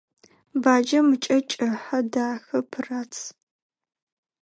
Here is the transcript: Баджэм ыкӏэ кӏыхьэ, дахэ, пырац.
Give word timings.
Баджэм 0.61 1.07
ыкӏэ 1.15 1.37
кӏыхьэ, 1.49 1.99
дахэ, 2.11 2.59
пырац. 2.71 3.13